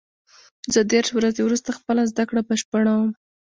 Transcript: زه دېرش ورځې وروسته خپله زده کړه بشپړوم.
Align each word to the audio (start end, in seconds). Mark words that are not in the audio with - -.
زه 0.73 0.79
دېرش 0.91 1.09
ورځې 1.13 1.41
وروسته 1.43 1.69
خپله 1.77 2.01
زده 2.11 2.23
کړه 2.29 2.41
بشپړوم. 2.47 3.09